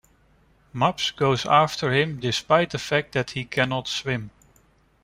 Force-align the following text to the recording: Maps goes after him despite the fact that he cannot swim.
Maps 0.73 1.11
goes 1.11 1.45
after 1.45 1.93
him 1.93 2.19
despite 2.19 2.71
the 2.71 2.79
fact 2.79 3.11
that 3.11 3.29
he 3.29 3.45
cannot 3.45 3.87
swim. 3.87 4.31